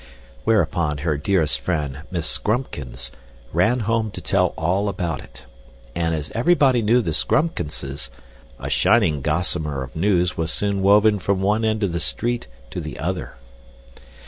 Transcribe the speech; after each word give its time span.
Whereupon 0.45 0.97
her 0.97 1.15
dearest 1.15 1.59
friend, 1.59 1.99
Miss 2.09 2.25
Scrumpkins, 2.25 3.11
ran 3.53 3.81
home 3.81 4.09
to 4.13 4.19
tell 4.19 4.55
all 4.57 4.89
about 4.89 5.23
it. 5.23 5.45
And, 5.93 6.15
as 6.15 6.31
everybody 6.31 6.81
knew 6.81 7.03
the 7.03 7.13
Scrumpkinses, 7.13 8.09
a 8.57 8.67
shining 8.67 9.21
gossamer 9.21 9.83
of 9.83 9.95
news 9.95 10.35
was 10.35 10.49
soon 10.51 10.81
woven 10.81 11.19
from 11.19 11.43
one 11.43 11.63
end 11.63 11.83
of 11.83 11.93
the 11.93 11.99
street 11.99 12.47
to 12.71 12.81
the 12.81 12.97
other. 12.97 13.35